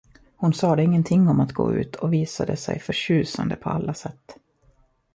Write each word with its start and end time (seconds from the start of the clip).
Hon 0.35 0.53
sade 0.53 0.83
ingenting 0.83 1.27
om 1.27 1.39
att 1.39 1.51
gå 1.51 1.73
ut 1.73 1.95
och 1.95 2.13
visade 2.13 2.55
sig 2.55 2.79
förtjusande 2.79 3.55
på 3.55 3.69
alla 3.69 3.93
sätt. 3.93 4.37